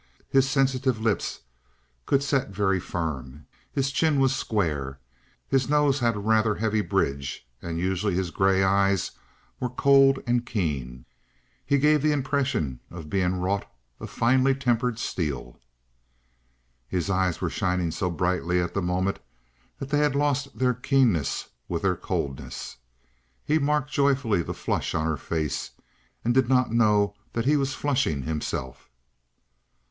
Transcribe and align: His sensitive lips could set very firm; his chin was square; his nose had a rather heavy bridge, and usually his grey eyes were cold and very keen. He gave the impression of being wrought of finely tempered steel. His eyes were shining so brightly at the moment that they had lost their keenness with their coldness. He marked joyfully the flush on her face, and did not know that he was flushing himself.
His 0.31 0.49
sensitive 0.49 0.99
lips 0.99 1.41
could 2.07 2.23
set 2.23 2.49
very 2.49 2.79
firm; 2.79 3.45
his 3.71 3.91
chin 3.91 4.19
was 4.19 4.35
square; 4.35 4.97
his 5.47 5.69
nose 5.69 5.99
had 5.99 6.15
a 6.15 6.19
rather 6.19 6.55
heavy 6.55 6.81
bridge, 6.81 7.45
and 7.61 7.77
usually 7.77 8.15
his 8.15 8.31
grey 8.31 8.63
eyes 8.63 9.11
were 9.59 9.69
cold 9.69 10.17
and 10.25 10.39
very 10.41 10.53
keen. 10.53 11.05
He 11.63 11.77
gave 11.77 12.01
the 12.01 12.13
impression 12.13 12.79
of 12.89 13.11
being 13.11 13.35
wrought 13.35 13.71
of 13.99 14.09
finely 14.09 14.55
tempered 14.55 14.97
steel. 14.97 15.59
His 16.87 17.07
eyes 17.11 17.39
were 17.39 17.51
shining 17.51 17.91
so 17.91 18.09
brightly 18.09 18.59
at 18.59 18.73
the 18.73 18.81
moment 18.81 19.19
that 19.77 19.89
they 19.91 19.99
had 19.99 20.15
lost 20.15 20.57
their 20.57 20.73
keenness 20.73 21.49
with 21.67 21.83
their 21.83 21.95
coldness. 21.95 22.77
He 23.45 23.59
marked 23.59 23.91
joyfully 23.91 24.41
the 24.41 24.55
flush 24.55 24.95
on 24.95 25.05
her 25.05 25.15
face, 25.15 25.69
and 26.25 26.33
did 26.33 26.49
not 26.49 26.71
know 26.73 27.13
that 27.33 27.45
he 27.45 27.55
was 27.55 27.75
flushing 27.75 28.23
himself. 28.23 28.89